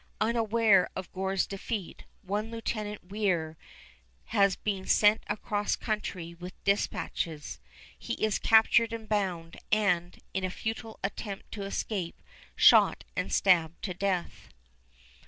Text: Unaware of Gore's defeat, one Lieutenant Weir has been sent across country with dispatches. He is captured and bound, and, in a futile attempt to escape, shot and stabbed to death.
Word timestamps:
Unaware 0.19 0.89
of 0.95 1.11
Gore's 1.11 1.45
defeat, 1.45 2.05
one 2.23 2.49
Lieutenant 2.49 3.11
Weir 3.11 3.55
has 4.33 4.55
been 4.55 4.87
sent 4.87 5.21
across 5.27 5.75
country 5.75 6.33
with 6.33 6.55
dispatches. 6.63 7.59
He 7.99 8.13
is 8.13 8.39
captured 8.39 8.93
and 8.93 9.07
bound, 9.07 9.57
and, 9.71 10.17
in 10.33 10.43
a 10.43 10.49
futile 10.49 10.99
attempt 11.03 11.51
to 11.51 11.61
escape, 11.65 12.19
shot 12.55 13.03
and 13.15 13.31
stabbed 13.31 13.79
to 13.83 13.93
death. 13.93 14.49